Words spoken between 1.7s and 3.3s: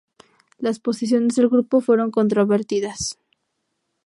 fueron controvertidas.